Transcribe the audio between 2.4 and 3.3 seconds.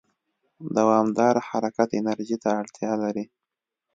ته اړتیا لري.